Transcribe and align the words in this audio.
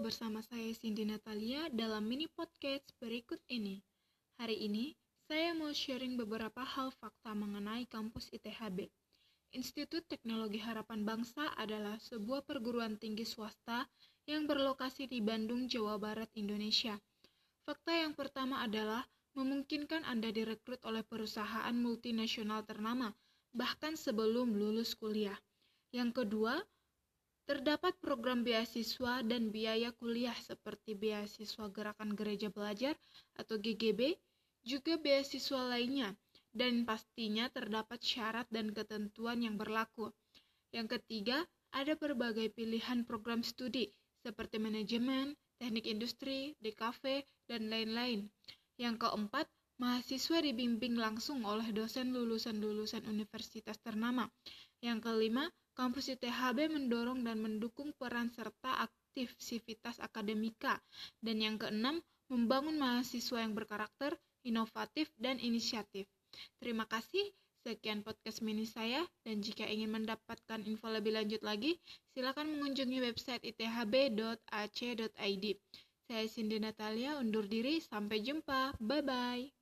bersama 0.00 0.40
saya 0.40 0.72
Cindy 0.72 1.04
Natalia 1.04 1.68
dalam 1.68 2.08
mini 2.08 2.24
podcast 2.24 2.88
berikut 2.96 3.36
ini. 3.52 3.84
Hari 4.40 4.64
ini, 4.64 4.96
saya 5.28 5.52
mau 5.52 5.68
sharing 5.68 6.16
beberapa 6.16 6.64
hal 6.64 6.88
fakta 6.96 7.36
mengenai 7.36 7.84
kampus 7.84 8.32
ITHB. 8.32 8.88
Institut 9.52 10.08
Teknologi 10.08 10.56
Harapan 10.56 11.04
Bangsa 11.04 11.52
adalah 11.60 12.00
sebuah 12.00 12.40
perguruan 12.40 12.96
tinggi 12.96 13.28
swasta 13.28 13.84
yang 14.24 14.48
berlokasi 14.48 15.12
di 15.12 15.20
Bandung, 15.20 15.68
Jawa 15.68 16.00
Barat, 16.00 16.32
Indonesia. 16.40 16.96
Fakta 17.68 17.92
yang 17.92 18.16
pertama 18.16 18.64
adalah 18.64 19.04
memungkinkan 19.36 20.08
Anda 20.08 20.32
direkrut 20.32 20.80
oleh 20.88 21.04
perusahaan 21.04 21.76
multinasional 21.76 22.64
ternama, 22.64 23.12
bahkan 23.52 23.92
sebelum 24.00 24.56
lulus 24.56 24.96
kuliah. 24.96 25.36
Yang 25.92 26.24
kedua, 26.24 26.64
Terdapat 27.42 27.98
program 27.98 28.46
beasiswa 28.46 29.26
dan 29.26 29.50
biaya 29.50 29.90
kuliah 29.98 30.36
seperti 30.38 30.94
beasiswa 30.94 31.66
Gerakan 31.74 32.14
Gereja 32.14 32.48
Belajar 32.54 32.94
atau 33.34 33.58
GGB, 33.58 34.14
juga 34.62 34.94
beasiswa 34.94 35.66
lainnya, 35.66 36.14
dan 36.54 36.86
pastinya 36.86 37.50
terdapat 37.50 37.98
syarat 37.98 38.46
dan 38.54 38.70
ketentuan 38.70 39.42
yang 39.42 39.58
berlaku. 39.58 40.14
Yang 40.70 40.98
ketiga, 41.00 41.42
ada 41.74 41.98
berbagai 41.98 42.54
pilihan 42.54 43.02
program 43.02 43.42
studi 43.42 43.90
seperti 44.22 44.62
manajemen, 44.62 45.34
teknik 45.58 45.90
industri, 45.90 46.54
DKV, 46.62 47.26
dan 47.50 47.66
lain-lain. 47.66 48.30
Yang 48.78 49.02
keempat, 49.02 49.50
mahasiswa 49.82 50.38
dibimbing 50.46 50.94
langsung 50.94 51.42
oleh 51.42 51.74
dosen 51.74 52.14
lulusan-lulusan 52.14 53.02
universitas 53.10 53.82
ternama. 53.82 54.30
Yang 54.82 54.98
kelima, 55.06 55.46
Kampus 55.72 56.12
ITHB 56.12 56.68
mendorong 56.68 57.24
dan 57.24 57.40
mendukung 57.40 57.96
peran 57.96 58.28
serta 58.28 58.84
aktivitas 58.84 59.96
akademika. 60.04 60.76
Dan 61.16 61.40
yang 61.40 61.56
keenam, 61.56 62.04
membangun 62.28 62.76
mahasiswa 62.76 63.40
yang 63.40 63.56
berkarakter, 63.56 64.12
inovatif, 64.44 65.08
dan 65.16 65.40
inisiatif. 65.40 66.04
Terima 66.60 66.84
kasih. 66.84 67.24
Sekian 67.64 68.04
podcast 68.04 68.44
mini 68.44 68.68
saya, 68.68 69.06
dan 69.24 69.40
jika 69.40 69.64
ingin 69.64 69.94
mendapatkan 69.94 70.60
info 70.66 70.90
lebih 70.92 71.14
lanjut 71.14 71.40
lagi, 71.40 71.78
silakan 72.12 72.52
mengunjungi 72.52 72.98
website 73.06 73.40
ithb.ac.id. 73.48 75.44
Saya 76.10 76.26
Cindy 76.26 76.58
Natalia, 76.58 77.16
undur 77.22 77.46
diri, 77.48 77.78
sampai 77.80 78.20
jumpa, 78.20 78.76
bye-bye. 78.82 79.61